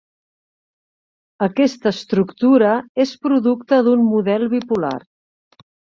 Aquesta 1.47 1.91
estructura 1.97 2.71
és 3.07 3.11
producte 3.27 3.79
d'un 3.89 4.05
model 4.15 4.47
bipolar. 4.55 4.97